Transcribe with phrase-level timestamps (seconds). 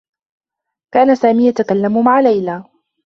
[0.93, 2.63] كان سامي يتكلّم مع ليلى.